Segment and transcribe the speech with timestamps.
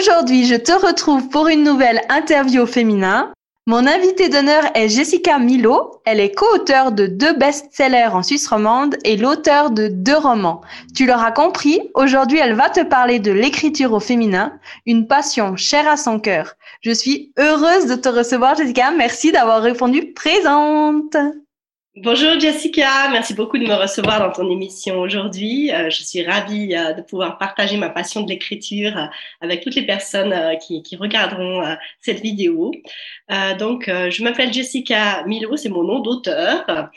[0.00, 3.34] Aujourd'hui, je te retrouve pour une nouvelle interview au féminin.
[3.66, 6.00] Mon invitée d'honneur est Jessica Milo.
[6.06, 10.62] Elle est co-auteure de deux best-sellers en Suisse romande et l'auteur de deux romans.
[10.96, 14.54] Tu l'auras compris, aujourd'hui elle va te parler de l'écriture au féminin,
[14.86, 16.54] une passion chère à son cœur.
[16.80, 18.92] Je suis heureuse de te recevoir Jessica.
[18.92, 21.14] Merci d'avoir répondu présente.
[21.96, 25.72] Bonjour Jessica, merci beaucoup de me recevoir dans ton émission aujourd'hui.
[25.72, 29.06] Euh, je suis ravie euh, de pouvoir partager ma passion de l'écriture euh,
[29.40, 30.32] avec toutes les personnes
[30.64, 32.70] qui, qui, regarderont cette vidéo.
[33.58, 36.90] donc, je m'appelle Jessica Milo, c'est mon nom d'auteur.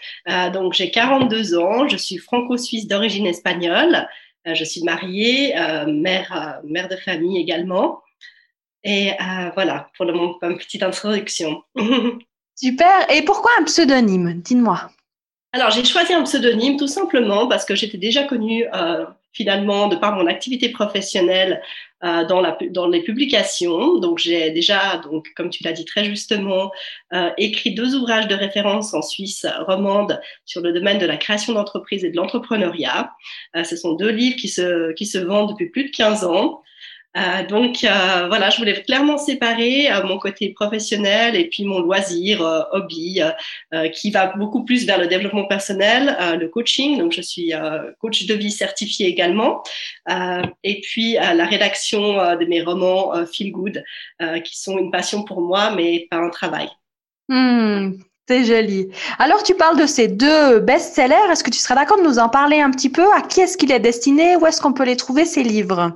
[0.53, 4.07] donc, j'ai 42 ans, je suis franco-suisse d'origine espagnole.
[4.45, 5.55] je suis mariée,
[5.87, 8.01] mère, mère de famille également.
[8.83, 9.11] Et
[9.55, 11.63] voilà, pour une petite introduction.
[12.55, 13.11] Super.
[13.11, 14.41] Et pourquoi un pseudonyme?
[14.41, 14.89] Dis-moi.
[15.55, 19.95] Alors, j'ai choisi un pseudonyme tout simplement parce que j'étais déjà connue euh, finalement de
[19.95, 21.61] par mon activité professionnelle
[22.03, 23.99] euh, dans, les publications.
[23.99, 26.71] Donc, j'ai déjà, donc, comme tu l'as dit très justement,
[27.13, 31.53] euh, écrit deux ouvrages de référence en Suisse romande sur le domaine de la création
[31.53, 33.11] d'entreprises et de l'entrepreneuriat.
[33.63, 36.63] ce sont deux livres qui se, qui se vendent depuis plus de 15 ans.
[37.15, 41.79] Euh, donc euh, voilà, je voulais clairement séparer euh, mon côté professionnel et puis mon
[41.79, 43.21] loisir, hobby,
[43.93, 46.97] qui va beaucoup plus vers le développement personnel, le coaching.
[46.97, 47.53] Donc je suis
[47.99, 49.63] coach de vie certifié également,
[50.63, 53.83] et puis la rédaction de mes romans feel good,
[54.43, 56.69] qui sont une passion pour moi, mais pas un travail.
[57.29, 57.93] Hmm,
[58.27, 58.89] c'est joli.
[59.19, 61.31] Alors, tu parles de ces deux best-sellers.
[61.31, 63.05] Est-ce que tu serais d'accord de nous en parler un petit peu?
[63.13, 64.35] À qui est-ce qu'il est destiné?
[64.35, 65.93] Où est-ce qu'on peut les trouver, ces livres?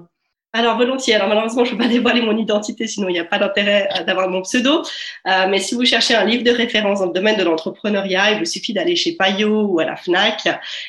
[0.53, 1.13] Alors volontiers.
[1.13, 3.87] Alors malheureusement, je ne peux pas dévoiler mon identité, sinon il n'y a pas d'intérêt
[3.97, 4.81] euh, d'avoir mon pseudo.
[5.27, 8.39] Euh, mais si vous cherchez un livre de référence dans le domaine de l'entrepreneuriat, il
[8.39, 10.47] vous suffit d'aller chez Payot ou à la Fnac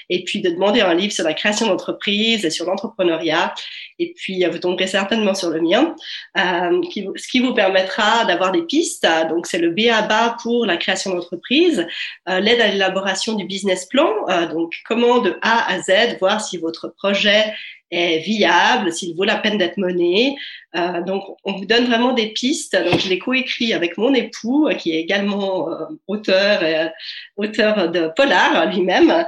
[0.08, 3.54] et puis de demander un livre sur la création d'entreprise et sur l'entrepreneuriat.
[3.98, 5.94] Et puis euh, vous tomberez certainement sur le mien,
[6.36, 9.06] ce qui vous permettra d'avoir des pistes.
[9.28, 11.86] Donc c'est le BABA pour la création d'entreprise,
[12.26, 14.08] l'aide à l'élaboration du business plan.
[14.50, 17.52] donc comment de A à Z voir si votre projet
[17.91, 20.37] est viable, s'il vaut la peine d'être mené.
[20.76, 22.76] Euh, donc, on vous donne vraiment des pistes.
[22.76, 26.88] Donc, je l'ai coécrit avec mon époux, euh, qui est également euh, auteur, euh,
[27.37, 29.25] auteur de polar lui-même,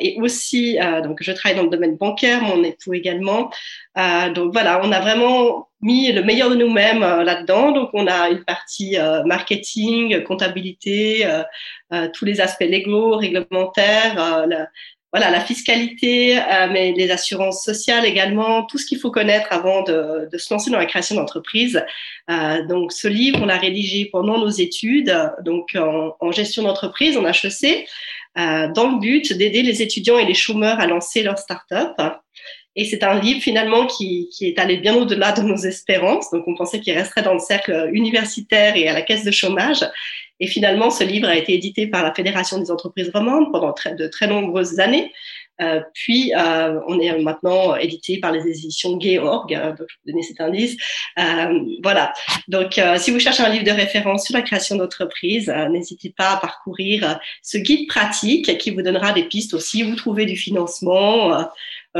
[0.00, 3.50] et aussi, donc, je travaille dans le domaine bancaire, mon époux également.
[4.34, 7.72] donc voilà, on a vraiment mis le meilleur de nous-mêmes là-dedans.
[7.72, 11.26] Donc, on a une partie marketing, comptabilité,
[12.12, 14.46] tous les aspects légaux, réglementaires,
[15.12, 19.82] voilà, la fiscalité, euh, mais les assurances sociales également, tout ce qu'il faut connaître avant
[19.82, 21.82] de, se lancer dans la création d'entreprise.
[22.30, 27.16] Euh, donc, ce livre, on l'a rédigé pendant nos études, donc en, en gestion d'entreprise,
[27.16, 27.86] en HEC,
[28.38, 31.96] euh, dans le but d'aider les étudiants et les chômeurs à lancer leur start-up.
[32.78, 36.30] Et c'est un livre finalement qui, qui est allé bien au-delà de nos espérances.
[36.30, 39.86] Donc on pensait qu'il resterait dans le cercle universitaire et à la caisse de chômage.
[40.40, 44.06] Et finalement, ce livre a été édité par la Fédération des entreprises romandes pendant de
[44.06, 45.12] très nombreuses années.
[45.62, 50.00] Euh, puis, euh, on est maintenant édité par les éditions Georg, euh, donc je vais
[50.04, 50.76] vous donner cet indice.
[51.18, 52.12] Euh, voilà.
[52.48, 56.32] Donc, euh, si vous cherchez un livre de référence sur la création d'entreprise, n'hésitez pas
[56.32, 61.32] à parcourir ce guide pratique qui vous donnera des pistes aussi où trouver du financement,
[61.32, 61.42] euh,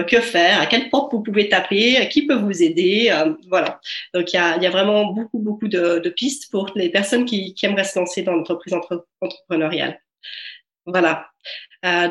[0.04, 3.08] que faire, à quelle porte vous pouvez taper, qui peut vous aider?
[3.10, 3.80] Euh, voilà.
[4.14, 7.24] Donc, il y a, y a, vraiment beaucoup, beaucoup de, de, pistes pour les personnes
[7.24, 10.00] qui, qui aimeraient se lancer dans l'entreprise entre, entrepreneuriale.
[10.86, 11.28] Voilà.
[11.84, 12.08] Euh,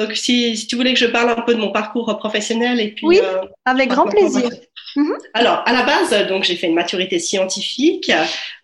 [0.00, 2.88] donc, si, si, tu voulais que je parle un peu de mon parcours professionnel et
[2.92, 3.06] puis.
[3.06, 4.48] Oui, euh, avec grand plaisir.
[4.96, 5.16] Mhm.
[5.34, 8.10] Alors, à la base, donc j'ai fait une maturité scientifique,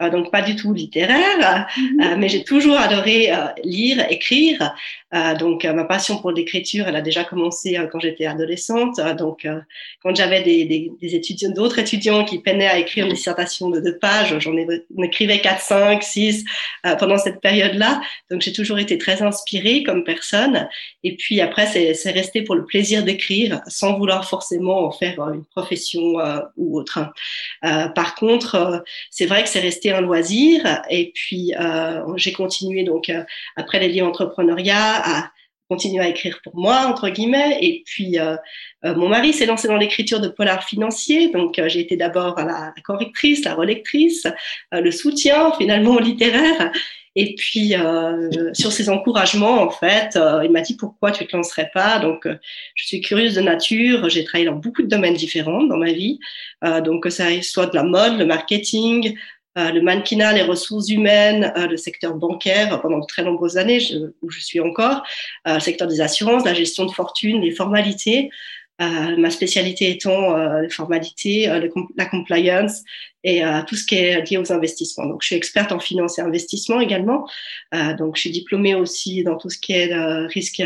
[0.03, 2.01] euh, donc pas du tout littéraire, mhm.
[2.01, 4.75] euh, mais j'ai toujours adoré euh, lire, écrire.
[5.39, 9.01] donc, ma passion pour l'écriture, elle a déjà commencé quand j'étais adolescente.
[9.17, 9.49] donc,
[10.03, 13.81] quand j'avais des, des, des, étudiants, d'autres étudiants qui peinaient à écrire une dissertation de
[13.81, 14.55] deux pages, j'en
[15.03, 16.45] écrivais quatre, cinq, six
[16.99, 18.03] pendant cette période-là.
[18.31, 20.69] Donc, j'ai toujours été très inspirée comme personne.
[21.03, 25.45] Et puis après, c'est resté pour le plaisir d'écrire, sans vouloir forcément en faire une
[25.45, 27.01] profession euh, ou autre.
[27.65, 28.79] Euh, par contre, euh,
[29.11, 31.53] c'est vrai que c'est resté un loisir et puis
[32.17, 33.11] j'ai continué donc
[33.57, 35.31] après les livres entrepreneuriat à
[35.69, 37.59] continuer à écrire pour moi, entre guillemets.
[37.61, 38.37] Et puis, euh,
[38.85, 41.31] euh, mon mari s'est lancé dans l'écriture de polar financier.
[41.31, 44.27] Donc, euh, j'ai été d'abord la, correctrice, la relectrice,
[44.73, 46.71] le soutien finalement littéraire.
[47.19, 47.75] Et puis,
[48.53, 51.99] sur ses encouragements, en fait, il m'a dit pourquoi tu te lancerais pas?
[51.99, 52.29] Donc,
[52.75, 54.09] je suis curieuse de nature.
[54.11, 56.19] J'ai travaillé dans beaucoup de domaines différents dans ma vie.
[56.85, 59.17] donc, que ça soit de la mode, le marketing,
[59.57, 63.79] euh, le mannequinat, les ressources humaines, euh, le secteur bancaire pendant de très nombreuses années
[64.21, 65.03] où je suis encore,
[65.49, 68.31] euh, le secteur des assurances, la gestion de fortune, les formalités.
[68.79, 71.49] ma spécialité étant les formalités,
[71.97, 72.83] la compliance
[73.29, 75.07] et tout ce qui est lié aux investissements.
[75.07, 77.29] Donc, je suis experte en finance et investissement également.
[77.99, 79.93] donc, je suis diplômée aussi dans tout ce qui est
[80.29, 80.63] risque,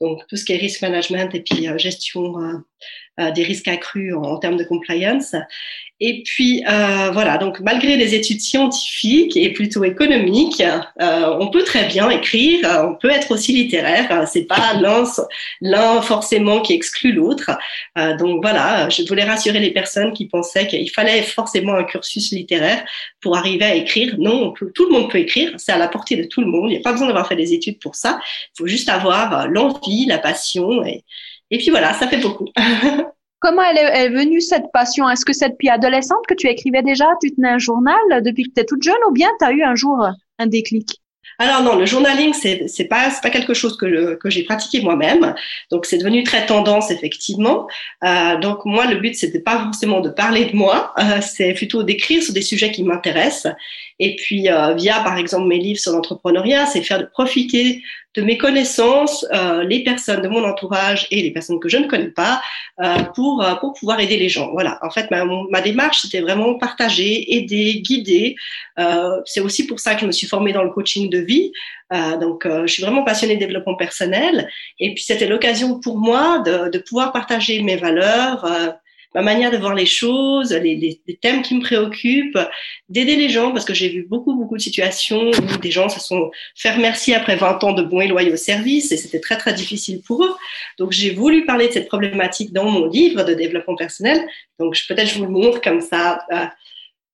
[0.00, 2.62] donc tout ce qui est risk management et puis gestion
[3.18, 5.34] des risques accrus en, en, termes de compliance.
[5.98, 10.62] Et puis euh, voilà, donc malgré les études scientifiques et plutôt économiques,
[11.00, 14.28] euh, on peut très bien écrire, on peut être aussi littéraire.
[14.28, 14.74] C'est pas
[15.62, 17.50] l'un forcément qui exclut l'autre.
[17.96, 22.30] Euh, donc voilà, je voulais rassurer les personnes qui pensaient qu'il fallait forcément un cursus
[22.30, 22.84] littéraire
[23.22, 24.16] pour arriver à écrire.
[24.18, 26.70] Non, tout le monde peut écrire, c'est à la portée de tout le monde.
[26.70, 28.20] Il n'y a pas besoin d'avoir fait des études pour ça.
[28.22, 31.04] Il faut juste avoir l'envie, la passion et
[31.50, 32.46] et puis voilà, ça fait beaucoup.
[33.38, 35.08] Comment elle est, venue cette passion?
[35.08, 38.48] Est-ce que c'est depuis adolescente que tu écrivais déjà Tu tenais un journal depuis que
[38.48, 40.08] tu étais toute jeune ou bien tu as eu un jour
[40.38, 41.00] un déclic?
[41.38, 44.80] Alors non, le journaling c'est c'est pas c'est pas quelque chose que que j'ai pratiqué
[44.80, 45.34] moi-même.
[45.70, 47.66] Donc c'est devenu très tendance effectivement.
[48.04, 51.82] Euh, donc moi le but c'était pas forcément de parler de moi, euh, c'est plutôt
[51.82, 53.52] d'écrire sur des sujets qui m'intéressent.
[53.98, 57.82] Et puis euh, via par exemple mes livres sur l'entrepreneuriat, c'est faire de profiter
[58.16, 61.86] de mes connaissances, euh, les personnes de mon entourage et les personnes que je ne
[61.86, 62.40] connais pas,
[62.82, 64.50] euh, pour, euh, pour pouvoir aider les gens.
[64.52, 68.36] Voilà, en fait, ma, ma démarche, c'était vraiment partager, aider, guider.
[68.78, 71.52] Euh, c'est aussi pour ça que je me suis formée dans le coaching de vie.
[71.92, 74.48] Euh, donc, je suis vraiment passionnée de développement personnel.
[74.80, 78.44] Et puis, c'était l'occasion pour moi de, de pouvoir partager mes valeurs
[79.14, 82.38] ma manière de voir les choses, les, thèmes qui me préoccupent,
[82.88, 86.00] d'aider les gens parce que j'ai vu beaucoup, beaucoup de situations où des gens se
[86.00, 89.54] sont fait remercier après 20 ans de bons et loyaux services et c'était très, très
[89.54, 90.34] difficile pour eux.
[90.78, 94.26] Donc, j'ai voulu parler de cette problématique dans mon livre de développement personnel.
[94.58, 96.24] Donc, peut-être je vous le montre comme ça.
[96.32, 96.46] Euh,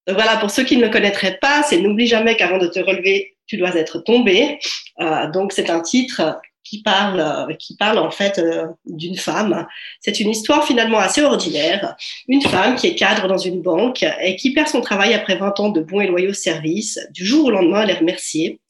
[0.08, 3.36] voilà, pour ceux qui ne le connaîtraient pas, c'est N'oublie jamais qu'avant de te relever,
[3.46, 4.58] tu dois être tombé.
[5.00, 9.66] Euh, donc, c'est un titre qui parle, euh, qui parle en fait euh, d'une femme.
[10.00, 11.96] C'est une histoire finalement assez ordinaire.
[12.28, 15.60] Une femme qui est cadre dans une banque et qui perd son travail après 20
[15.60, 16.98] ans de bons et loyaux services.
[17.10, 18.60] Du jour au lendemain, elle est remerciée.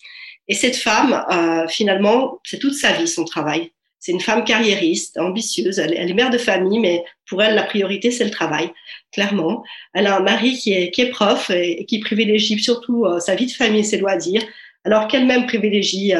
[0.48, 3.70] Et cette femme, euh, finalement, c'est toute sa vie son travail.
[4.00, 5.78] C'est une femme carriériste, ambitieuse.
[5.78, 8.72] Elle, est mère de famille, mais pour elle, la priorité, c'est le travail,
[9.12, 9.62] clairement.
[9.94, 13.46] Elle a un mari qui est, qui est prof et, qui privilégie surtout sa vie
[13.46, 14.42] de famille et ses loisirs,
[14.84, 16.12] alors qu'elle-même privilégie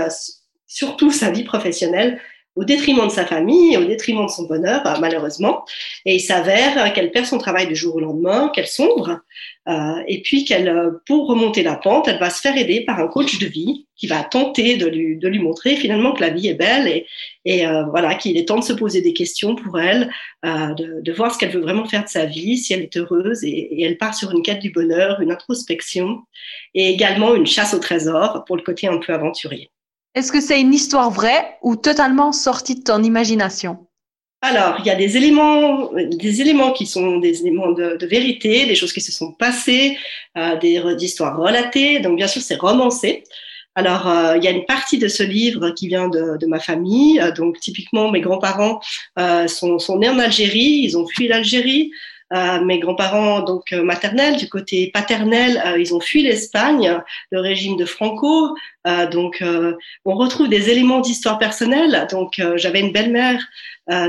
[0.72, 2.20] surtout sa vie professionnelle,
[2.54, 5.64] au détriment de sa famille, au détriment de son bonheur, euh, malheureusement.
[6.04, 9.20] Et il s'avère qu'elle perd son travail du jour au lendemain, qu'elle sombre,
[9.68, 12.98] euh, et puis qu'elle, euh, pour remonter la pente, elle va se faire aider par
[12.98, 16.30] un coach de vie qui va tenter de lui, de lui montrer finalement que la
[16.30, 17.06] vie est belle et,
[17.44, 20.10] et euh, voilà qu'il est temps de se poser des questions pour elle,
[20.44, 22.96] euh, de, de, voir ce qu'elle veut vraiment faire de sa vie, si elle est
[22.96, 26.22] heureuse, et, et, elle part sur une quête du bonheur, une introspection,
[26.74, 29.70] et également une chasse au trésor pour le côté un peu aventurier.
[30.14, 33.86] Est-ce que c'est une histoire vraie ou totalement sortie de ton imagination?
[34.42, 38.74] Alors, il y a des éléments, des éléments qui sont des éléments de, vérité, des
[38.74, 39.96] choses qui se sont passées,
[40.36, 42.00] euh, des, histoires relatées.
[42.00, 43.24] Donc, bien sûr, c'est romancé.
[43.74, 47.20] Alors, euh, il y a une partie de ce livre qui vient de, ma famille.
[47.20, 48.80] Euh, donc, typiquement, mes grands-parents
[49.46, 50.82] sont, sont, nés en Algérie.
[50.82, 51.90] Ils ont fui l'Algérie.
[52.32, 56.98] Euh, mes grands-parents donc euh, maternels, du côté paternel, euh, ils ont fui l'Espagne,
[57.30, 58.56] le régime de Franco.
[59.12, 59.44] donc
[60.04, 62.06] on retrouve des éléments d'histoire personnelle.
[62.10, 63.40] Donc j'avais une belle-mère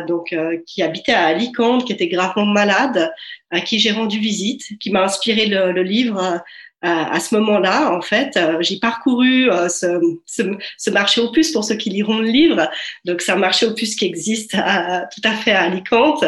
[0.08, 3.12] donc qui habitait à Alicante, qui était gravement malade,
[3.51, 6.42] à qui j'ai rendu visite, qui m'a inspiré le, le livre
[6.84, 9.88] à, ce moment-là, en fait, euh, j'ai parcouru euh, ce,
[10.25, 10.44] ce,
[10.78, 12.70] ce, marché puces pour ceux qui liront le livre.
[13.06, 16.25] Donc, c'est un marché puces qui existe à, tout à fait à Alicante.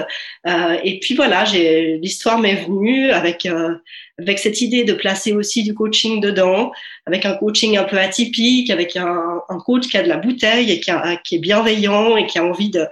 [0.47, 3.45] Euh, et puis voilà, l'histoire m'est venue avec
[4.17, 6.71] avec cette idée de placer aussi du coaching dedans,
[7.05, 10.71] avec un coaching un peu atypique, avec un, un coach qui a de la bouteille
[10.71, 12.85] et qui, a, qui, est bienveillant et qui a envie de,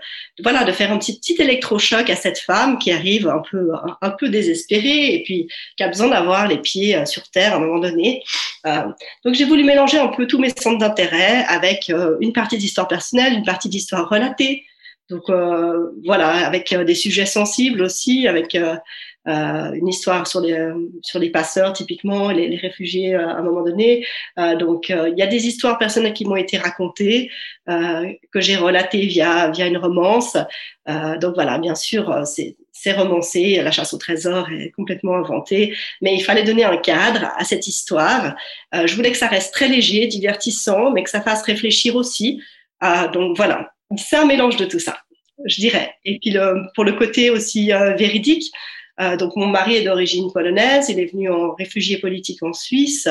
[0.44, 4.10] voilà de faire un petit petit électrochoc à cette femme qui arrive un peu un,
[4.12, 7.60] peu désespérée et puis qui a besoin d'avoir les pieds euh, sur terre à un
[7.60, 8.22] moment donné.
[8.66, 8.84] Euh,
[9.24, 12.88] donc j'ai voulu mélanger un peu tous mes centres d'intérêt avec euh, une partie d'histoire
[12.88, 14.64] personnelle, une partie d'histoire relatée,
[15.10, 15.24] Donc
[16.06, 18.76] voilà, avec des sujets sensibles aussi, avec euh,
[19.26, 20.58] une histoire sur les
[21.02, 24.06] sur les passeurs typiquement, les, les réfugiés euh, à un moment donné.
[24.38, 27.30] Euh, donc il y a des histoires personnelles qui m'ont été racontées
[27.66, 30.38] que j'ai relatées via via une romance.
[31.22, 36.16] donc voilà, bien sûr, c'est c'est romancé, la chasse au trésor est complètement inventée, mais
[36.16, 38.36] il fallait donner un cadre à cette histoire.
[38.74, 42.42] je voulais que ça reste très léger, divertissant, mais que ça fasse réfléchir aussi.
[43.14, 44.98] donc voilà, c'est un mélange de tout ça,
[45.46, 45.94] je dirais.
[46.04, 48.52] Et puis le, pour le côté aussi véridique,
[49.02, 53.08] euh, donc mon mari est d'origine polonaise, il est venu en réfugié politique en Suisse.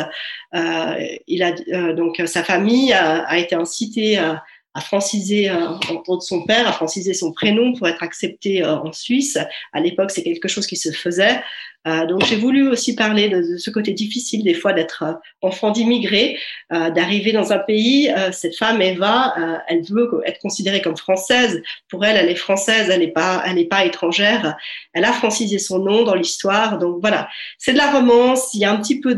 [0.55, 4.43] Euh, il a euh, donc sa famille a, a été incitée à,
[4.75, 8.77] à franciser, euh, entre autres son père, à franciser son prénom pour être accepté euh,
[8.77, 9.39] en Suisse.
[9.73, 11.43] À l'époque, c'est quelque chose qui se faisait.
[11.87, 16.39] Euh, donc j'ai voulu aussi parler de, ce côté difficile des fois d'être enfant d'immigré,
[16.71, 18.11] d'arriver dans un pays.
[18.31, 19.35] cette femme Eva,
[19.69, 21.61] elle veut être considérée comme française.
[21.89, 24.57] Pour elle, elle est française, elle n'est pas, elle n'est pas étrangère.
[24.93, 26.79] Elle a francisé son nom dans l'histoire.
[26.79, 28.55] Donc voilà, c'est de la romance.
[28.55, 29.15] Il y a un petit peu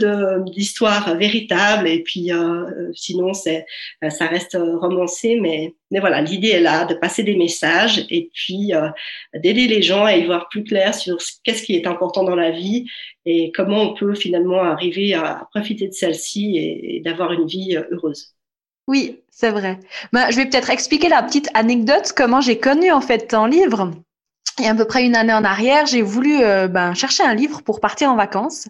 [0.46, 2.30] d'histoire véritable et puis
[2.94, 3.66] sinon c'est,
[4.08, 8.74] ça reste romancé mais, mais voilà, l'idée est là de passer des messages et puis
[8.74, 8.88] euh,
[9.34, 12.50] d'aider les gens à y voir plus clair sur qu'est-ce qui est important dans la
[12.50, 12.86] vie
[13.26, 17.84] et comment on peut finalement arriver à profiter de celle-ci et, d'avoir une vie euh,
[17.90, 18.34] heureuse.
[18.86, 19.78] Oui, c'est vrai.
[20.12, 23.92] Ben, je vais peut-être expliquer la petite anecdote, comment j'ai connu en fait ton livre.
[24.62, 27.62] A à peu près une année en arrière, j'ai voulu euh, ben, chercher un livre
[27.62, 28.68] pour partir en vacances.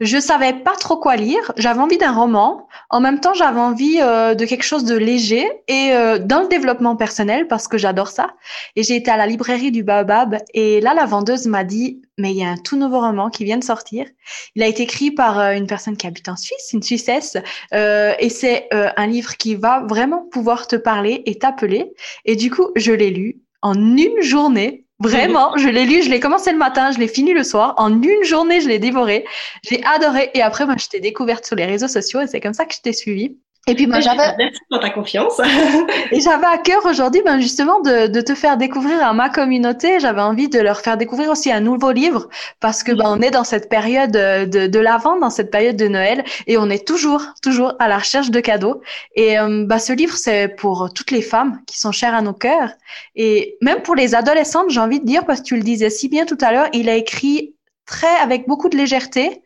[0.00, 1.52] Je savais pas trop quoi lire.
[1.58, 2.66] J'avais envie d'un roman.
[2.88, 6.48] En même temps, j'avais envie euh, de quelque chose de léger et euh, dans le
[6.48, 8.28] développement personnel parce que j'adore ça.
[8.76, 12.30] Et j'ai été à la librairie du Baobab et là, la vendeuse m'a dit mais
[12.30, 14.06] il y a un tout nouveau roman qui vient de sortir.
[14.54, 17.36] Il a été écrit par une personne qui habite en Suisse, une Suissesse,
[17.74, 21.92] et c'est un livre qui va vraiment pouvoir te parler et t'appeler.
[22.24, 26.20] Et du coup, je l'ai lu en une journée Vraiment, je l'ai lu, je l'ai
[26.20, 27.74] commencé le matin, je l'ai fini le soir.
[27.76, 29.26] En une journée, je l'ai dévoré.
[29.62, 30.30] J'ai adoré.
[30.34, 32.74] Et après, moi, je t'ai découverte sur les réseaux sociaux et c'est comme ça que
[32.74, 33.36] je t'ai suivi.
[33.68, 35.40] Et puis moi j'avais merci pour ta confiance.
[36.12, 39.98] et j'avais à cœur aujourd'hui ben justement de, de te faire découvrir à ma communauté,
[39.98, 42.28] j'avais envie de leur faire découvrir aussi un nouveau livre
[42.60, 45.88] parce que ben on est dans cette période de de l'avant, dans cette période de
[45.88, 48.82] Noël et on est toujours toujours à la recherche de cadeaux
[49.16, 52.34] et euh, ben, ce livre c'est pour toutes les femmes qui sont chères à nos
[52.34, 52.70] cœurs
[53.16, 56.08] et même pour les adolescentes, j'ai envie de dire parce que tu le disais si
[56.08, 59.40] bien tout à l'heure, il a écrit très avec beaucoup de légèreté, mhm.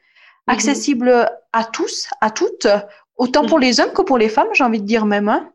[0.47, 2.67] accessible à tous, à toutes
[3.21, 5.29] Autant pour les hommes que pour les femmes, j'ai envie de dire même.
[5.29, 5.53] Hein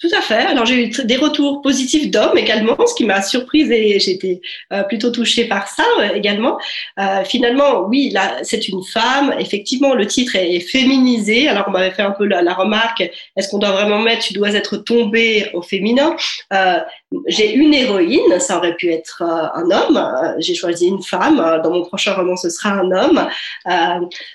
[0.00, 0.46] tout à fait.
[0.46, 4.40] Alors j'ai eu des retours positifs d'hommes également, ce qui m'a surprise et j'étais
[4.72, 6.58] euh, plutôt touchée par ça euh, également.
[7.00, 9.34] Euh, finalement, oui, là c'est une femme.
[9.38, 11.48] Effectivement, le titre est, féminisé.
[11.48, 13.02] Alors on m'avait fait un peu la, la remarque
[13.36, 16.16] est-ce qu'on doit vraiment mettre tu dois être tombé au féminin?
[17.26, 19.96] J'ai une héroïne, ça aurait pu être euh, un homme.
[19.96, 21.40] Euh, j'ai choisi une femme.
[21.40, 23.28] Euh, dans mon prochain roman, ce sera un homme.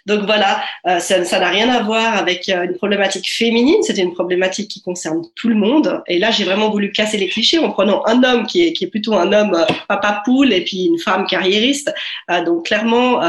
[0.06, 0.62] donc voilà,
[1.00, 3.82] ça n'a rien à voir avec une problématique féminine.
[3.84, 6.02] C'était une problématique qui concerne tout le monde.
[6.08, 9.14] Et là, j'ai vraiment voulu casser les clichés en prenant un homme qui est, plutôt
[9.14, 11.94] un homme papa poule et puis une femme carriériste.
[12.46, 13.22] donc clairement,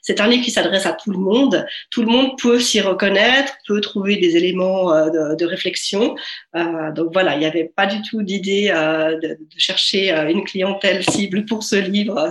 [0.00, 1.66] c'est un livre qui s'adresse à tout le monde.
[1.90, 6.14] Tout le monde peut s'y reconnaître, peut trouver des éléments de, réflexion.
[6.54, 8.72] donc voilà, il n'y avait pas du tout d'idée
[9.20, 12.30] de, chercher euh, une clientèle cible pour ce livre.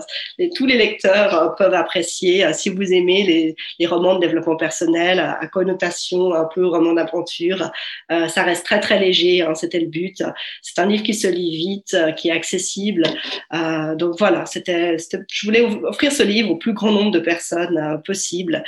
[0.56, 2.52] Tous les lecteurs euh, peuvent apprécier.
[2.54, 7.72] Si vous aimez les, romans de développement personnel à, connotation un peu roman d'aventure,
[8.10, 9.42] ça reste très très léger.
[9.42, 10.24] Hein, c'était le but.
[10.62, 13.04] C'est un livre qui se lit vite, qui est accessible.
[13.98, 18.64] donc voilà, c'était, je voulais offrir ce livre au plus grand nombre de personnes possible.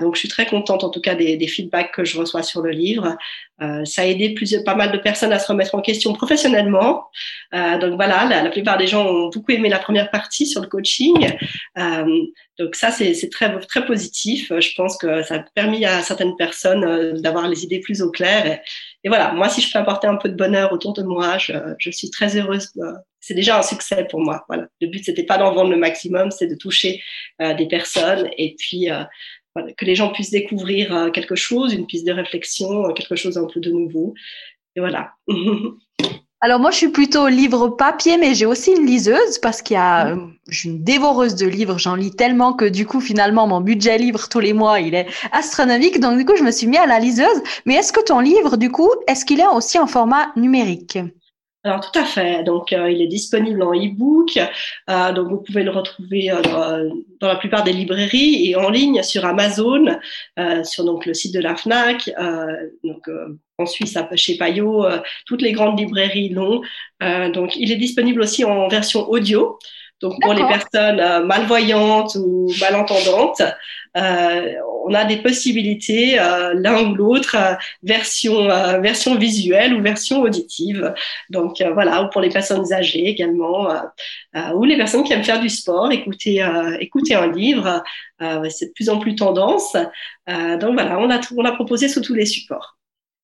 [0.00, 2.70] donc je suis très contente en tout cas des feedbacks que je reçois sur le
[2.70, 3.16] livre.
[3.84, 7.06] Ça a aidé plusieurs, pas mal de personnes à se remettre en question professionnellement.
[7.54, 10.68] Euh, donc voilà, la, plupart des gens ont beaucoup aimé la première partie sur le
[10.68, 11.32] coaching.
[11.78, 12.04] Euh,
[12.58, 14.52] donc ça, c'est très, très positif.
[14.58, 18.10] Je pense que ça a permis à certaines personnes euh, d'avoir les idées plus au
[18.10, 18.60] clair.
[19.04, 21.52] Et, voilà, moi, si je peux apporter un peu de bonheur autour de moi, je,
[21.78, 22.70] je suis très heureuse.
[23.20, 24.44] C'est déjà un succès pour moi.
[24.48, 24.66] Voilà.
[24.80, 27.02] Le but, c'était pas d'en vendre le maximum, c'est de toucher
[27.40, 28.88] des personnes et puis
[29.76, 33.60] que les gens puissent découvrir quelque chose, une piste de réflexion, quelque chose un peu
[33.60, 34.14] de nouveau.
[34.76, 35.12] Et voilà.
[36.42, 39.78] Alors moi, je suis plutôt livre papier, mais j'ai aussi une liseuse parce qu'il y
[39.78, 40.16] a, euh,
[40.48, 41.78] je suis une dévoreuse de livres.
[41.78, 45.06] J'en lis tellement que du coup, finalement, mon budget livre tous les mois, il est
[45.32, 45.98] astronomique.
[45.98, 47.42] Donc du coup, je me suis mis à la liseuse.
[47.64, 50.98] Mais est-ce que ton livre, du coup, est-ce qu'il est aussi en format numérique?
[51.66, 52.44] Alors tout à fait.
[52.44, 54.38] Donc euh, il est disponible en e-book.
[54.88, 56.88] Euh, donc vous pouvez le retrouver euh,
[57.20, 59.98] dans, la plupart des librairies et en ligne sur Amazon,
[60.62, 62.08] sur donc le site de la Fnac.
[62.84, 63.10] donc
[63.58, 64.86] en Suisse, chez Payot,
[65.26, 66.60] toutes les grandes librairies l'ont.
[67.32, 69.58] donc il est disponible aussi en version audio.
[70.00, 73.42] Donc pour les personnes malvoyantes ou malentendantes,
[73.96, 77.36] on a des possibilités, euh, l'un ou l'autre,
[77.82, 78.46] version,
[78.80, 80.94] version visuelle ou version auditive.
[81.30, 83.68] Donc voilà, ou pour les personnes âgées également,
[84.54, 86.46] ou les personnes qui aiment faire du sport, écouter,
[86.80, 87.82] écouter un livre,
[88.50, 89.72] c'est de plus en plus tendance.
[90.26, 92.75] donc voilà, on a, on a proposé sous tous les supports.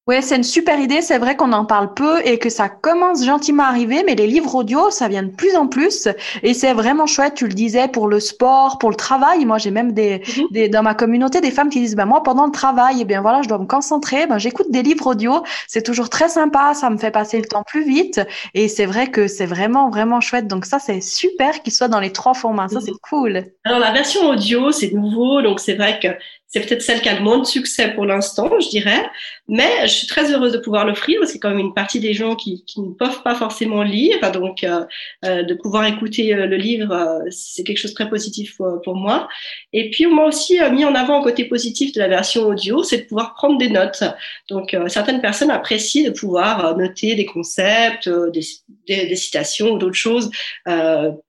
[0.09, 1.01] Oui, c'est une super idée.
[1.01, 4.27] C'est vrai qu'on en parle peu et que ça commence gentiment à arriver, mais les
[4.27, 6.09] livres audio, ça vient de plus en plus
[6.43, 7.35] et c'est vraiment chouette.
[7.35, 9.45] Tu le disais pour le sport, pour le travail.
[9.45, 10.45] Moi, j'ai même des, mhm.
[10.51, 13.21] des, dans ma communauté des femmes qui disent, ben moi, pendant le travail, eh bien
[13.21, 14.27] voilà, je dois me concentrer.
[14.27, 15.45] Ben j'écoute des livres audio.
[15.69, 16.75] C'est toujours très sympa.
[16.75, 18.21] Ça me fait passer le temps plus vite
[18.55, 20.49] et c'est vrai que c'est vraiment vraiment chouette.
[20.49, 22.67] Donc ça, c'est super qu'il soit dans les trois formats.
[22.67, 22.99] Ça, c'est mhm.
[23.09, 23.45] cool.
[23.63, 26.09] Alors la version audio, c'est nouveau, donc c'est vrai que
[26.53, 29.11] c'est peut-être celle qui a le moins de succès pour l'instant, je dirais,
[29.49, 31.73] mais je suis très heureuse de pouvoir l'offrir parce qu'il y a quand même une
[31.73, 34.85] partie des gens qui, ne peuvent pas forcément lire, donc euh,
[35.25, 38.95] euh de pouvoir écouter euh, le livre, euh, c'est quelque chose de très positif pour,
[38.95, 39.29] moi.
[39.73, 42.83] Et puis on m'a aussi mis en avant un côté positif de la version audio,
[42.83, 44.05] c'est de pouvoir prendre des notes.
[44.51, 48.43] Donc certaines personnes apprécient de pouvoir noter des concepts, des,
[48.87, 50.31] des, citations ou d'autres choses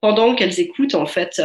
[0.02, 1.42] pendant qu'elles écoutent en fait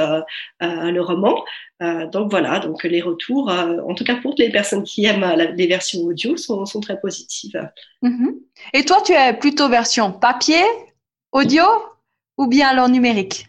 [0.60, 1.44] le roman.
[1.80, 5.26] Euh, donc voilà, donc les retours, euh, en tout cas pour les personnes qui aiment
[5.54, 7.70] les versions audio, sont, sont très positives.
[8.02, 8.34] Mhm.
[8.72, 10.62] Et toi, tu es plutôt version papier,
[11.30, 11.64] audio
[12.36, 13.46] ou bien alors numérique?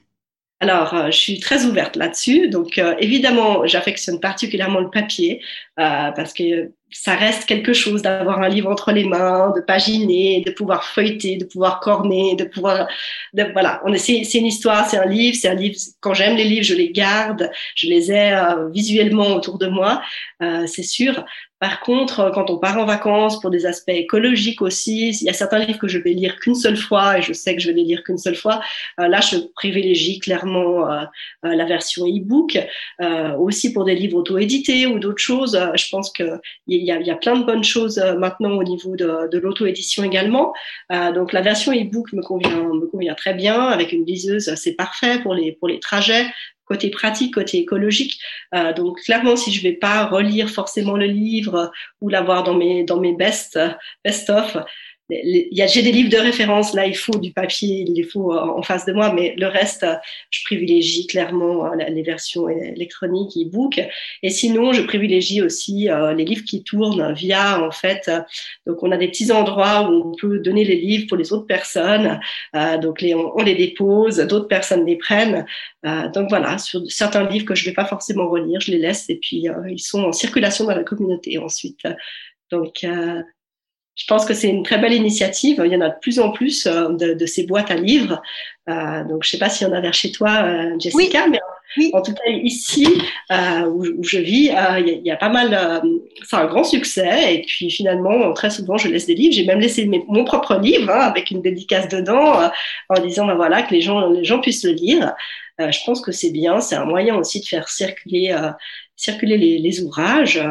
[0.59, 2.49] Alors, euh, je suis très ouverte là-dessus.
[2.49, 5.41] Donc, évidemment, j'affectionne particulièrement le papier
[5.75, 10.51] parce que ça reste quelque chose d'avoir un livre entre les mains, de paginer, de
[10.51, 12.87] pouvoir feuilleter, de pouvoir corner, de pouvoir,
[13.33, 15.75] de, voilà, on est, c'est une histoire, c'est un livre, c'est un livre.
[15.99, 20.01] Quand j'aime les livres, je les garde, je les ai euh, visuellement autour de moi,
[20.41, 21.23] euh, c'est sûr.
[21.59, 25.33] Par contre, quand on part en vacances pour des aspects écologiques aussi, il y a
[25.33, 27.73] certains livres que je vais lire qu'une seule fois et je sais que je vais
[27.73, 28.61] les lire qu'une seule fois.
[28.99, 31.03] Euh, là, je privilégie clairement euh,
[31.45, 32.57] euh, la version e-book.
[33.37, 36.39] aussi pour des livres auto-édités ou d'autres choses, je pense qu'il
[36.83, 40.53] y a plein de bonnes choses maintenant au niveau de, de l'auto-édition également.
[40.89, 45.79] donc la version e-book me convient, très bien avec une liseuse, c'est parfait pour les
[45.79, 46.25] trajets
[46.69, 48.21] côté pratique, côté écologique.
[48.53, 52.83] Euh, donc clairement, si je vais pas relire forcément le livre ou l'avoir dans mes
[52.83, 53.59] dans mes best
[54.05, 54.31] best
[55.09, 58.85] j'ai des livres de référence, là il faut du papier, il faut euh, en face
[58.85, 59.95] de moi, mais le reste, euh,
[60.29, 63.81] je privilégie clairement euh, les versions électroniques, e-book.
[64.21, 68.11] Et sinon, je privilégie aussi les livres qui tournent via, en fait,
[68.65, 71.47] donc on a des petits endroits où on peut donner les livres pour les autres
[71.47, 72.19] personnes.
[72.81, 75.45] donc les, on, les dépose, d'autres personnes les prennent.
[75.83, 79.09] donc voilà, sur certains livres que je ne vais pas forcément relire, je les laisse
[79.09, 81.83] et puis ils sont en circulation dans la communauté ensuite.
[82.51, 82.85] Donc,
[83.99, 85.61] je pense que c'est une très belle initiative.
[85.65, 88.21] Il y en a de plus en plus euh, de, ces boîtes à livres.
[88.69, 91.27] Euh, donc, je ne sais pas s'il y en a vers chez toi, euh, Jessica,
[91.27, 91.39] mais
[91.93, 92.87] en tout cas ici
[93.67, 95.83] où, je vis, il y, a, pas mal.
[96.23, 97.35] c'est un grand succès.
[97.35, 99.35] Et puis finalement, très souvent, je laisse des livres.
[99.35, 102.49] J'ai même laissé mon propre livre hein, avec une dédicace dedans,
[102.87, 105.13] en disant ben voilà que les gens, les gens puissent le lire.
[105.59, 106.61] je pense que c'est bien.
[106.61, 108.35] C'est un moyen aussi de faire circuler,
[108.95, 110.41] circuler les, ouvrages.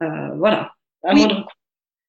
[0.00, 0.72] voilà.
[1.12, 1.26] Oui.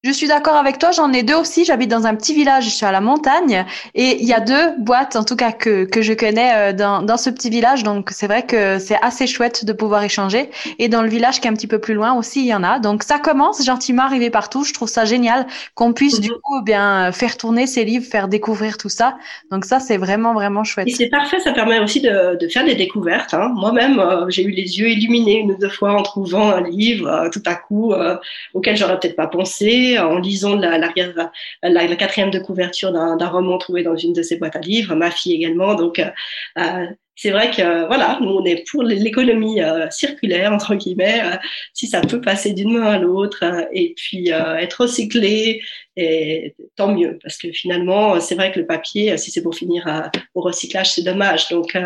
[0.04, 1.66] Je suis d'accord avec toi, j'en ai deux aussi.
[1.66, 4.78] J'habite dans un petit village, je suis à la montagne et il y a deux
[4.78, 7.82] boîtes en tout cas que, que je connais euh, dans, dans ce petit village.
[7.82, 10.52] Donc c'est vrai que c'est assez chouette de pouvoir échanger.
[10.78, 12.64] Et dans le village qui est un petit peu plus loin aussi, il y en
[12.64, 12.78] a.
[12.78, 14.64] Donc ça commence gentiment à arriver partout.
[14.64, 16.38] Je trouve ça génial qu'on puisse du mhm.
[16.44, 19.18] coup bien faire tourner ces livres, faire découvrir tout ça.
[19.50, 20.88] Donc ça c'est vraiment vraiment chouette.
[20.88, 23.34] Et c'est parfait, ça permet aussi de, de faire des découvertes.
[23.34, 23.52] Hein.
[23.56, 27.08] Moi-même, euh, j'ai eu les yeux illuminés une ou deux fois en trouvant un livre
[27.08, 27.96] euh, tout à coup
[28.54, 33.84] auquel j'aurais peut-être pas pensé en lisant la, la, quatrième de couverture d'un roman trouvé
[33.84, 35.76] dans une de ses boîtes à livres, ma fille également.
[35.76, 36.10] Donc, euh,
[36.58, 41.21] euh, c'est vrai que voilà, nous on est pour l'économie euh, circulaire entre guillemets,
[41.73, 45.62] si ça peut passer d'une main à l'autre et puis être recyclé,
[45.99, 50.12] et tant mieux parce que finalement c'est vrai que le papier, si c'est pour finir
[50.36, 51.49] au recyclage, c'est dommage.
[51.49, 51.77] Donc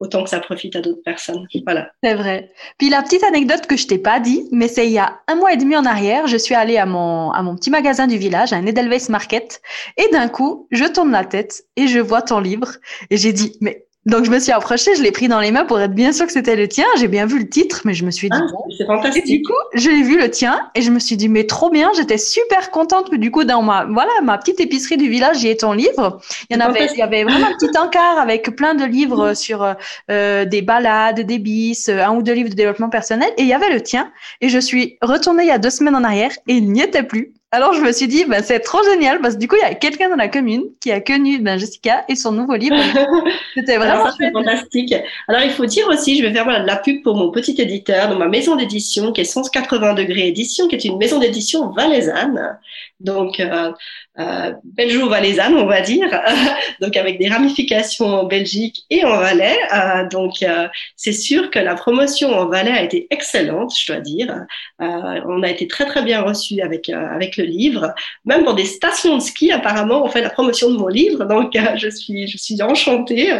[0.00, 1.46] autant que ça profite à d'autres personnes.
[1.64, 1.90] Voilà.
[2.02, 2.50] C'est vrai.
[2.78, 5.36] Puis la petite anecdote que je t'ai pas dit, mais c'est il y a un
[5.36, 8.18] mois et demi en arrière, je suis allée à mon, à mon petit magasin du
[8.18, 9.60] village, à un Edelweiss Market,
[9.96, 12.72] et d'un coup, je tourne la tête et je vois ton livre,
[13.10, 15.66] et j'ai dit, mais Donc je me suis approchée, je l'ai pris dans les mains
[15.66, 16.86] pour être bien sûr que c'était le tien.
[16.96, 18.38] J'ai bien vu le titre, mais je me suis dit.
[18.40, 19.24] Ah, c'est fantastique.
[19.26, 21.68] Et du coup, je l'ai vu le tien et je me suis dit mais trop
[21.68, 21.90] bien.
[21.94, 25.48] J'étais super contente que du coup dans ma voilà ma petite épicerie du village, y
[25.48, 26.18] ait ton livre.
[26.48, 29.34] Il y en avait, il y avait vraiment un petit encart avec plein de livres
[29.34, 29.76] sur
[30.10, 33.54] euh, des balades, des bis, un ou deux livres de développement personnel et il y
[33.54, 34.10] avait le tien.
[34.40, 37.02] Et je suis retournée il y a deux semaines en arrière et il n'y était
[37.02, 37.34] plus.
[37.52, 39.68] Alors je me suis dit, ben, c'est trop génial parce que du coup, il y
[39.68, 42.76] a quelqu'un dans la commune qui a connu ben, Jessica et son nouveau livre.
[43.54, 44.94] C'était vraiment fantastique.
[45.26, 47.60] Alors il faut dire aussi, je vais faire voilà, de la pub pour mon petit
[47.60, 51.70] éditeur, dans ma maison d'édition qui est 180 degrés édition, qui est une maison d'édition
[51.70, 52.56] valaisanne.
[53.00, 53.72] Donc euh,
[54.18, 56.08] euh, belgeo-valaisanne, on va dire,
[56.80, 59.56] donc avec des ramifications en Belgique et en Valais.
[59.74, 64.00] Euh, donc euh, c'est sûr que la promotion en Valais a été excellente, je dois
[64.00, 64.44] dire.
[64.82, 67.94] Euh, on a été très très bien reçus avec avec le livre.
[68.24, 71.24] Même dans des stations de ski, apparemment, on fait la promotion de mon livre.
[71.24, 73.32] Donc je suis je suis enchantée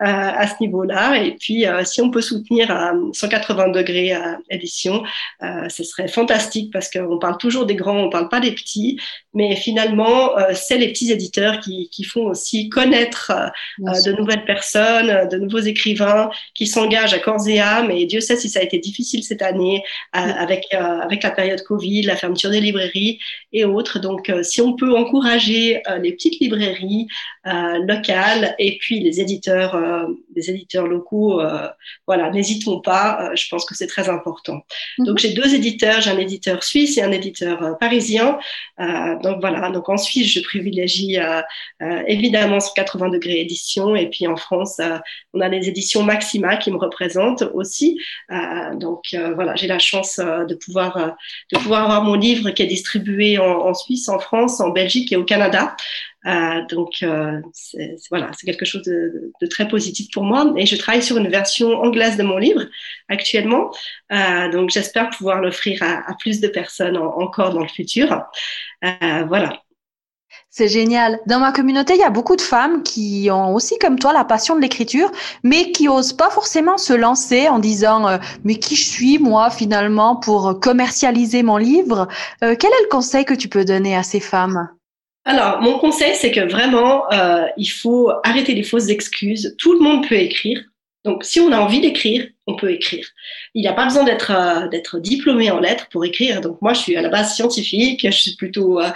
[0.00, 1.22] à ce niveau-là.
[1.22, 4.12] Et puis si on peut soutenir à 180 degrés
[4.50, 5.02] édition,
[5.40, 8.97] ce serait fantastique parce qu'on parle toujours des grands, on parle pas des petits,
[9.38, 13.32] mais finalement euh, c'est les petits éditeurs qui, font aussi connaître
[13.80, 17.90] euh, de nouvelles personnes, de nouveaux écrivains qui s'engagent à corps et âme.
[17.90, 19.82] Et Dieu sait si ça a été difficile cette année
[20.16, 23.18] euh, avec, avec la période Covid, la fermeture des librairies
[23.52, 23.98] et autres.
[23.98, 27.06] Donc, si on peut encourager les petites librairies
[27.44, 29.76] locales et puis les éditeurs,
[30.34, 31.40] les éditeurs locaux,
[32.06, 33.30] voilà, n'hésitons pas.
[33.34, 34.60] je pense que c'est très important.
[34.98, 35.06] Mhm.
[35.06, 36.00] Donc, j'ai deux éditeurs.
[36.00, 38.38] J'ai un éditeur suisse et un éditeur parisien.
[39.22, 39.70] Donc, voilà.
[39.70, 41.40] Donc, ensuite, je privilégie euh,
[41.82, 43.96] euh, évidemment 80 degrés édition.
[43.96, 44.98] Et puis en France, euh,
[45.34, 48.00] on a les éditions Maxima qui me représentent aussi.
[48.74, 51.16] donc voilà, j'ai la chance de pouvoir
[51.52, 55.16] de pouvoir avoir mon livre qui est distribué en, Suisse, en France, en Belgique et
[55.16, 55.76] au Canada.
[56.24, 57.04] Donc
[58.10, 60.52] voilà, c'est quelque chose de, très positif pour moi.
[60.56, 62.62] Et je travaille sur une version anglaise de mon livre
[63.08, 63.70] actuellement.
[64.10, 68.24] donc j'espère pouvoir l'offrir à, plus de personnes encore dans le futur.
[68.82, 69.62] voilà.
[70.50, 71.20] C'est génial.
[71.26, 74.24] Dans ma communauté, il y a beaucoup de femmes qui ont aussi, comme toi, la
[74.24, 75.10] passion de l'écriture,
[75.42, 79.50] mais qui osent pas forcément se lancer en disant euh, mais qui je suis moi
[79.50, 82.08] finalement pour commercialiser mon livre?
[82.42, 84.68] Euh, quel est le conseil que tu peux donner à ces femmes?
[85.28, 89.54] Alors, mon conseil, c'est que vraiment, euh, il faut arrêter les fausses excuses.
[89.58, 90.64] Tout le monde peut écrire.
[91.04, 93.06] Donc, si on a envie d'écrire, on peut écrire.
[93.54, 96.40] Il n'y a pas besoin d'être euh, d'être diplômé en lettres pour écrire.
[96.40, 98.00] Donc, moi, je suis à la base scientifique.
[98.02, 98.88] Je suis plutôt, euh,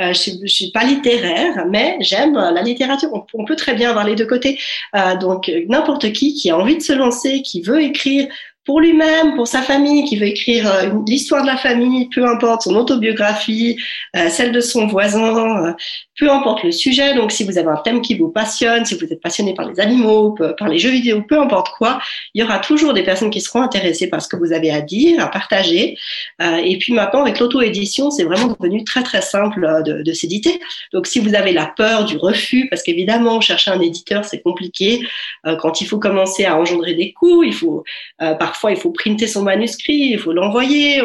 [0.00, 3.10] euh je, suis, suis pas littéraire, mais j'aime la littérature.
[3.34, 4.60] On, peut très bien avoir les deux côtés.
[4.94, 8.28] Euh, donc, n'importe qui qui a envie de se lancer, qui veut écrire,
[8.66, 12.62] pour lui-même, pour sa famille, qui veut écrire euh, l'histoire de la famille, peu importe
[12.62, 13.78] son autobiographie,
[14.16, 15.72] euh, celle de son voisin, euh,
[16.18, 17.14] peu importe le sujet.
[17.14, 19.80] Donc, si vous avez un thème qui vous passionne, si vous êtes passionné par les
[19.80, 22.00] animaux, par les jeux vidéo, peu importe quoi,
[22.34, 24.82] il y aura toujours des personnes qui seront intéressées par ce que vous avez à
[24.82, 25.96] dire, à partager.
[26.40, 30.60] et puis maintenant, avec l'auto-édition, c'est vraiment devenu très très simple de, de s'éditer.
[30.92, 35.00] Donc, si vous avez la peur du refus, parce qu'évidemment, chercher un éditeur, c'est compliqué.
[35.60, 37.82] quand il faut commencer à engendrer des coûts, il faut
[38.50, 41.00] parfois il faut printer son manuscrit, il faut l'envoyer,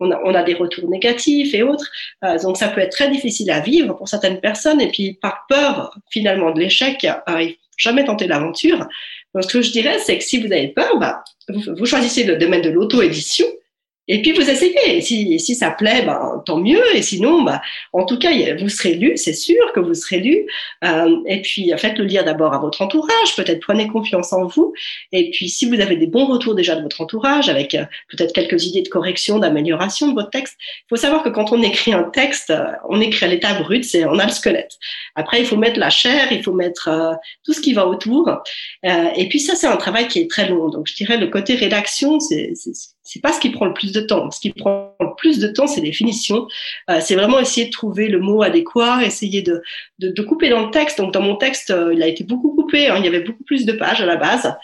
[0.00, 1.88] on a, on a, des retours négatifs et autres.
[2.24, 4.80] Euh, donc ça peut être très difficile à vivre pour certaines personnes.
[4.80, 8.88] Et puis par peur finalement de l'échec, euh, il faut jamais tenter l'aventure.
[9.32, 12.24] Donc ce que je dirais, c'est que si vous avez peur, bah, vous, vous choisissez
[12.24, 13.46] le domaine de l'auto-édition
[14.12, 15.00] et puis vous essayez.
[15.00, 16.82] Si, si ça plaît, ben, tant mieux.
[16.96, 17.60] Et sinon, ben,
[17.92, 20.46] en tout cas, vous serez lu, c'est sûr que vous serez lu.
[20.84, 23.36] Euh, et puis faites-le lire d'abord à votre entourage.
[23.36, 24.74] Peut-être prenez confiance en vous.
[25.12, 28.32] Et puis si vous avez des bons retours déjà de votre entourage, avec euh, peut-être
[28.32, 31.92] quelques idées de correction, d'amélioration de votre texte, il faut savoir que quand on écrit
[31.92, 34.76] un texte, euh, on écrit à l'état brut, c'est on a le squelette.
[35.14, 37.12] Après, il faut mettre la chair, il faut mettre euh,
[37.44, 38.28] tout ce qui va autour.
[38.82, 40.68] Et puis ça, c'est un travail qui est très long.
[40.68, 42.54] Donc je dirais le côté rédaction, c'est
[43.12, 44.30] c'est pas ce qui prend le plus de temps.
[44.30, 46.46] Ce qui prend le plus de temps, c'est les finitions.
[46.88, 49.62] Euh, c'est vraiment essayer de trouver le mot adéquat, essayer de,
[49.98, 50.98] de, de, couper dans le texte.
[50.98, 52.86] Donc dans mon texte, euh, il a été beaucoup coupé.
[52.86, 52.98] Hein.
[52.98, 54.54] il y avait beaucoup plus de pages à la base.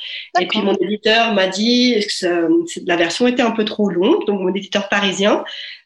[0.40, 2.48] Et puis mon éditeur m'a dit que
[2.86, 4.24] la version était un peu trop longue.
[4.26, 5.42] Donc mon éditeur parisien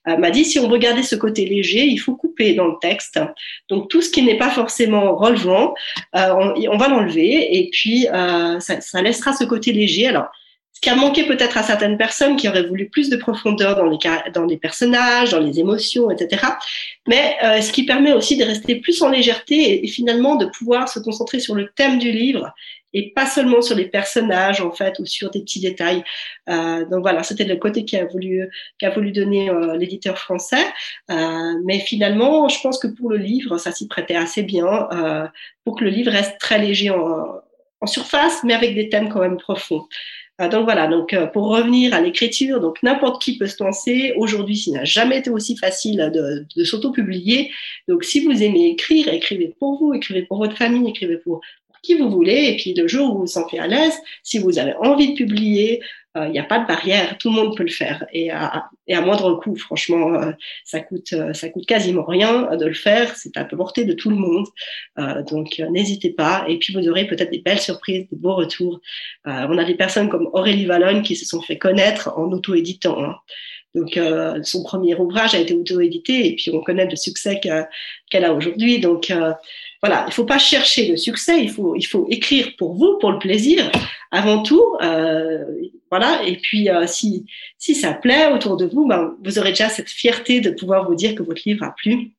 [0.07, 3.18] euh, m'a dit si on regardait ce côté léger, il faut couper dans le texte.
[3.70, 5.73] Donc tout ce qui n'est pas forcément relevant,
[6.12, 8.07] on, on, va l'enlever et puis
[8.61, 10.09] ça, ça laissera ce côté léger.
[10.09, 10.29] Alors
[10.72, 13.85] ce qui a manqué peut-être à certaines personnes qui auraient voulu plus de profondeur dans
[13.85, 13.98] les,
[14.33, 16.46] dans les personnages, dans les émotions, etc.
[17.06, 20.88] Mais euh, ce qui permet aussi de rester plus en légèreté et, finalement de pouvoir
[20.88, 22.54] se concentrer sur le thème du livre
[22.92, 26.02] et pas seulement sur les personnages en fait ou sur des petits détails.
[26.48, 30.18] Euh, donc voilà, c'était le côté qui a voulu qui a voulu donner euh, l'éditeur
[30.18, 30.64] français.
[31.11, 35.26] Euh, mais finalement, je pense que pour le livre, ça s'y prêtait assez bien euh,
[35.64, 37.40] pour que le livre reste très léger en,
[37.80, 39.87] en surface, mais avec des thèmes quand même profonds.
[40.48, 44.14] Donc voilà, donc euh, pour revenir à l'écriture, donc n'importe qui peut se lancer.
[44.16, 47.50] Aujourd'hui, ça n'a jamais été aussi facile de, de s'auto-publier.
[47.88, 51.42] Donc si vous aimez écrire, écrivez pour vous, écrivez pour votre famille, écrivez pour,
[51.83, 52.46] qui vous voulez.
[52.48, 55.16] Et puis le jour où vous vous sentez à l'aise, si vous avez envie de
[55.16, 55.81] publier,
[56.16, 58.05] il euh, n'y a pas de barrière, tout le monde peut le faire.
[58.12, 60.33] Et à, et à moindre coût, franchement, euh,
[60.64, 63.14] ça coûte euh, ça coûte quasiment rien de le faire.
[63.16, 64.46] C'est à portée de tout le monde.
[65.31, 66.44] donc n'hésitez pas.
[66.49, 68.81] Et puis vous aurez peut-être des belles surprises, des beaux retours.
[69.25, 73.03] on a des personnes comme Aurélie Vallone qui se sont fait connaître en auto-éditant.
[73.05, 73.16] Hein.
[73.75, 73.99] Donc,
[74.42, 78.81] son premier ouvrage a été auto-édité et puis on connaît le succès qu'elle a aujourd'hui.
[78.81, 79.12] Donc,
[79.83, 83.12] voilà, il faut pas chercher le succès, il faut, il faut écrire pour vous, pour
[83.12, 83.70] le plaisir,
[84.11, 84.62] avant tout.
[84.83, 85.44] Euh,
[85.90, 87.26] voilà, et puis euh, si,
[87.59, 90.94] si ça plaît autour de vous, ben, vous aurez déjà cette fierté de pouvoir vous
[90.94, 92.12] dire que votre livre a plu.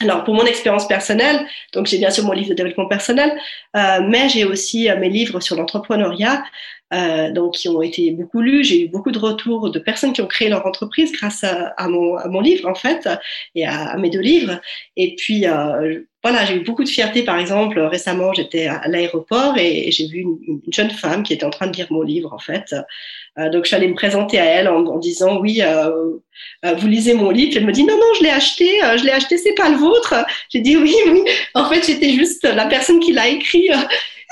[0.00, 3.38] Alors pour mon expérience personnelle, donc j'ai bien sûr mon livre de développement personnel,
[3.76, 6.42] euh, mais j'ai aussi euh, mes livres sur l'entrepreneuriat,
[6.92, 8.64] euh, donc qui ont été beaucoup lus.
[8.64, 11.88] J'ai eu beaucoup de retours de personnes qui ont créé leur entreprise grâce à, à,
[11.88, 13.08] mon, à mon, livre en fait
[13.54, 14.60] et à, à, mes deux livres.
[14.96, 17.22] Et puis euh, voilà, j'ai eu beaucoup de fierté.
[17.22, 21.46] Par exemple, récemment, j'étais à l'aéroport et, j'ai vu une, une, jeune femme qui était
[21.46, 22.74] en train de lire mon livre, en fait.
[23.38, 25.90] Euh, donc, je suis allée me présenter à elle en, en disant, oui, euh,
[26.64, 27.52] euh, vous lisez mon livre.
[27.56, 30.14] Elle me dit, non, non, je l'ai acheté, je l'ai acheté, c'est pas le vôtre.
[30.50, 31.22] J'ai dit, oui, oui.
[31.54, 33.70] En fait, j'étais juste la personne qui l'a écrit.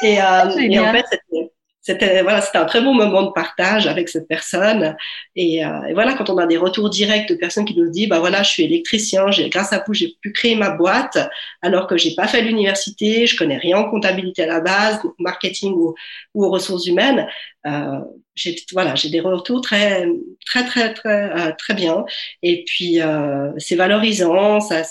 [0.03, 1.48] Et, euh, et en fait, c'était
[1.89, 4.95] c'était voilà, c'était un très bon moment de partage avec cette personne.
[5.37, 8.11] Et, euh, et, voilà, quand on a des retours directs de personnes qui nous disent,
[8.11, 11.17] bah voilà, je suis électricien, j'ai grâce à vous, j'ai pu créer ma boîte,
[11.63, 15.73] alors que j'ai pas fait l'université, je connais rien en comptabilité à la base, marketing
[15.73, 15.95] ou,
[16.35, 17.27] ou ressources humaines.
[17.69, 18.01] Euh,
[18.39, 20.07] j'ai voilà, j'ai des retours très
[20.47, 22.05] très très très euh, très bien.
[22.43, 24.83] Et puis euh, c'est valorisant, ça,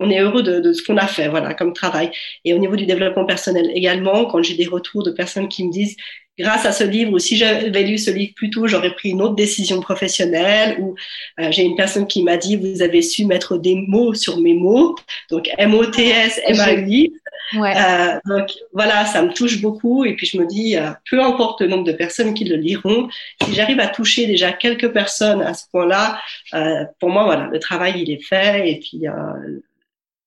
[0.00, 2.10] on est heureux de, de ce qu'on a fait, voilà, comme travail.
[2.44, 5.72] Et au niveau du développement personnel également, quand j'ai des retours de personnes qui me
[5.72, 5.96] disent
[6.40, 9.22] grâce à ce livre, ou si j'avais lu ce livre plus tôt, j'aurais pris une
[9.22, 10.78] autre décision professionnelle.
[10.80, 10.94] Ou
[11.40, 14.54] euh, j'ai une personne qui m'a dit, vous avez su mettre des mots sur mes
[14.54, 14.96] mots,
[15.30, 17.12] donc M-O-T-S, M-A-U-I.
[17.54, 20.04] Euh, donc voilà, ça me touche beaucoup.
[20.04, 23.08] Et puis je me dis, euh, peu importe le nombre de personnes qui le liront,
[23.42, 26.20] si j'arrive à toucher déjà quelques personnes à ce point-là,
[26.54, 28.70] euh, pour moi, voilà, le travail il est fait.
[28.70, 29.60] Et puis euh,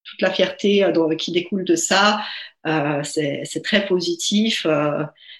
[0.03, 2.21] toute la fierté euh, qui découle de ça,
[3.03, 4.65] c'est très positif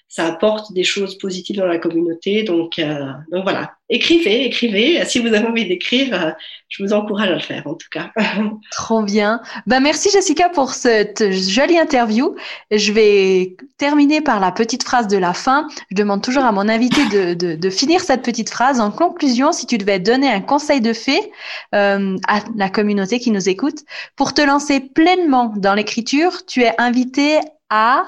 [0.08, 2.44] ça apporte des choses positives dans la communauté.
[2.44, 5.04] Donc, euh, donc voilà, écrivez, écrivez.
[5.06, 6.30] Si vous avez envie d'écrire, euh,
[6.68, 8.12] je vous encourage à le faire en tout cas.
[8.70, 9.40] Trop bien.
[9.66, 12.36] Ben, merci Jessica pour cette jolie interview.
[12.70, 15.66] Je vais terminer par la petite phrase de la fin.
[15.90, 18.78] Je demande toujours à mon invité de, de, de finir cette petite phrase.
[18.78, 21.32] En conclusion, si tu devais donner un conseil de fait
[21.74, 23.80] euh, à la communauté qui nous écoute,
[24.14, 28.04] pour te lancer pleinement dans l'écriture, tu es invité à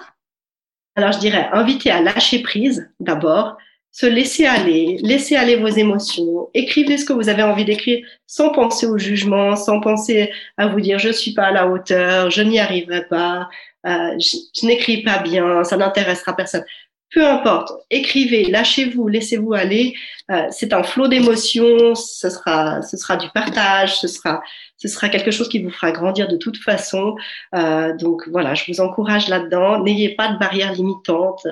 [0.96, 3.58] alors, je dirais inviter à lâcher prise d'abord,
[3.92, 8.50] se laisser aller, laisser aller vos émotions, écrivez ce que vous avez envie d'écrire sans
[8.50, 12.42] penser au jugement, sans penser à vous dire je suis pas à la hauteur, je
[12.42, 13.48] n'y arriverai pas,
[13.86, 16.64] euh, je, je n'écris pas bien, ça n'intéressera personne.
[17.12, 19.94] Peu importe, écrivez, lâchez-vous, laissez-vous aller.
[20.30, 24.42] Euh, c'est un flot d'émotions, ce sera, ce sera du partage, ce sera,
[24.76, 27.14] ce sera quelque chose qui vous fera grandir de toute façon.
[27.54, 29.82] Euh, donc voilà, je vous encourage là-dedans.
[29.82, 31.46] N'ayez pas de barrières limitantes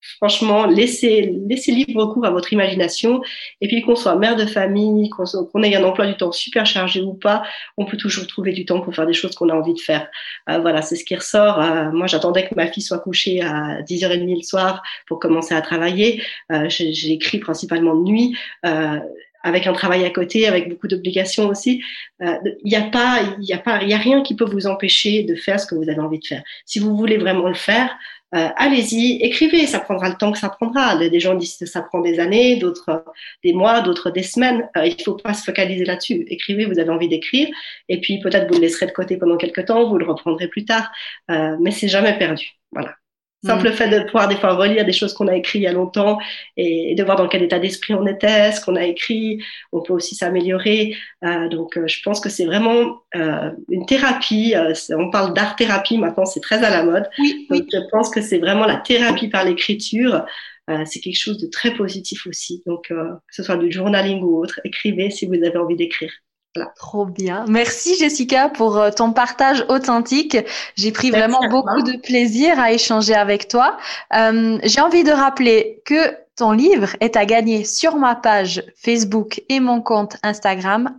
[0.00, 3.20] franchement, laissez, laissez libre cours à votre imagination.
[3.60, 7.00] Et puis qu'on soit mère de famille, qu'on ait un emploi du temps super chargé
[7.00, 7.42] ou pas,
[7.76, 10.08] on peut toujours trouver du temps pour faire des choses qu'on a envie de faire.
[10.48, 11.60] Euh, voilà, c'est ce qui ressort.
[11.60, 15.60] Euh, moi, j'attendais que ma fille soit couchée à 10h30 le soir pour commencer à
[15.60, 16.22] travailler.
[16.52, 18.36] Euh, J'écris principalement de nuit.
[18.66, 18.98] Euh,
[19.44, 21.80] avec un travail à côté, avec beaucoup d'obligations aussi,
[22.20, 25.22] il n'y a pas, il y a pas, il a rien qui peut vous empêcher
[25.22, 26.42] de faire ce que vous avez envie de faire.
[26.66, 27.96] Si vous voulez vraiment le faire,
[28.34, 30.96] euh, allez-y, écrivez, ça prendra le temps que ça prendra.
[30.96, 33.04] Des gens disent que ça prend des années, d'autres
[33.42, 34.68] des mois, d'autres des semaines.
[34.76, 36.26] Euh, il ne faut pas se focaliser là-dessus.
[36.28, 37.48] Écrivez, vous avez envie d'écrire,
[37.88, 40.64] et puis peut-être vous le laisserez de côté pendant quelques temps, vous le reprendrez plus
[40.66, 40.90] tard,
[41.30, 42.52] euh, mais c'est jamais perdu.
[42.72, 42.97] Voilà.
[43.44, 43.72] Simple mm.
[43.72, 46.18] fait de pouvoir des fois relire des choses qu'on a écrites il y a longtemps
[46.56, 49.40] et, de voir dans quel état d'esprit on était, ce qu'on a écrit.
[49.72, 50.96] On peut aussi s'améliorer.
[51.24, 54.56] Euh, donc, euh, je pense que c'est vraiment euh, une thérapie.
[54.56, 57.08] Euh, on parle d'art thérapie maintenant, c'est très à la mode.
[57.18, 60.24] Oui, donc, je pense que c'est vraiment la thérapie par l'écriture.
[60.68, 62.62] Euh, c'est quelque chose de très positif aussi.
[62.66, 62.94] Donc, que
[63.30, 66.10] ce soit du journaling ou autre, écrivez si vous avez envie d'écrire.
[66.76, 67.44] Trop bien.
[67.48, 70.36] Merci Jessica pour euh, ton partage authentique.
[70.76, 73.76] J'ai pris vraiment beaucoup de plaisir à échanger avec toi.
[74.14, 79.42] Euh, J'ai envie de rappeler que Ton livre est à gagner sur ma page Facebook
[79.48, 80.94] et mon compte Instagram,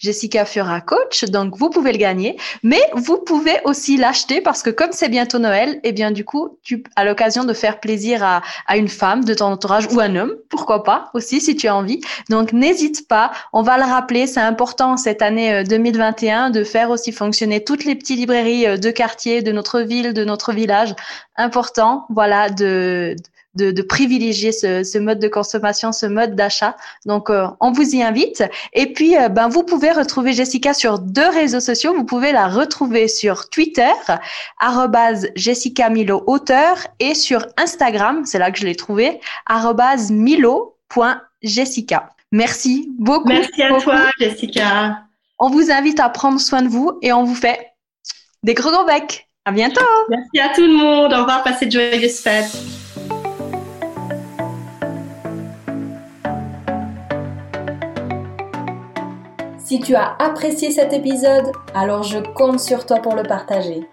[0.00, 1.24] Jessica Fura Coach.
[1.26, 5.38] Donc, vous pouvez le gagner, mais vous pouvez aussi l'acheter parce que comme c'est bientôt
[5.38, 8.88] Noël, et eh bien, du coup, tu as l'occasion de faire plaisir à, à une
[8.88, 12.00] femme de ton entourage ou un homme, pourquoi pas aussi, si tu as envie.
[12.28, 13.30] Donc, n'hésite pas.
[13.52, 14.26] On va le rappeler.
[14.26, 18.76] C'est important cette année 2021 euh, de faire aussi fonctionner toutes les petites librairies euh,
[18.78, 20.92] de quartier, de notre ville, de notre village.
[21.36, 23.37] Important, voilà, de, de,
[23.82, 26.76] privilégier ce, mode de consommation, ce mode d'achat.
[27.06, 28.42] Donc, euh, on vous y invite.
[28.72, 31.94] Et puis, euh, ben, vous pouvez retrouver Jessica sur deux réseaux sociaux.
[31.94, 33.92] Vous pouvez la retrouver sur Twitter,
[35.34, 39.20] Jessica Milo auteur, et sur Instagram, c'est là que je l'ai trouvé,
[40.10, 42.10] milo.jessica.
[42.32, 43.28] Merci beaucoup.
[43.28, 45.02] Merci à toi, Jessica.
[45.38, 47.74] On vous invite à prendre soin de vous et on vous fait
[48.42, 49.26] des gros gros becs.
[49.44, 49.80] À bientôt.
[50.10, 51.12] Merci à tout le monde.
[51.12, 51.42] Au revoir.
[51.42, 52.77] Passez de joyeuses fêtes.
[59.68, 63.86] Si tu as apprécié cet épisode, alors je compte sur toi pour le partager.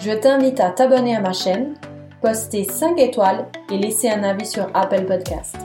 [0.00, 1.74] Je t'invite à t'abonner à ma chaîne,
[2.22, 5.56] poster 5 étoiles et laisser un avis sur Apple Podcast.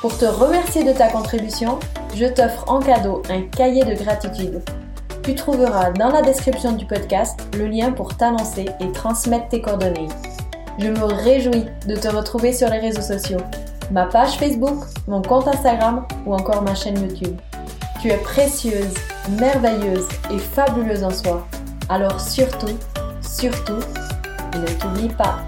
[0.00, 1.78] Pour te remercier de ta contribution,
[2.14, 4.62] je t'offre en cadeau un cahier de gratitude.
[5.22, 10.08] Tu trouveras dans la description du podcast le lien pour t'annoncer et transmettre tes coordonnées.
[10.78, 13.40] Je me réjouis de te retrouver sur les réseaux sociaux,
[13.90, 17.36] ma page Facebook, mon compte Instagram ou encore ma chaîne YouTube.
[18.00, 18.94] Tu es précieuse,
[19.40, 21.46] merveilleuse et fabuleuse en soi.
[21.88, 22.78] Alors surtout,
[23.22, 23.80] surtout,
[24.54, 25.38] ne t'oublie pas.